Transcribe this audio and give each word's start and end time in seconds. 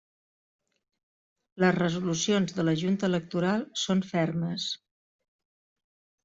Les 1.63 1.75
resolucions 1.75 2.55
de 2.61 2.65
la 2.65 2.73
Junta 2.85 3.11
Electoral 3.11 3.67
són 3.83 4.03
fermes. 4.15 4.67